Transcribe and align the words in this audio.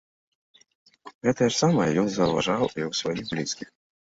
Гэтае 1.27 1.49
ж 1.51 1.55
самае 1.63 1.85
ён 2.05 2.09
заўважаў 2.15 2.63
і 2.65 2.81
ў 2.89 3.03
сваіх 3.03 3.25
блізкіх. 3.31 3.69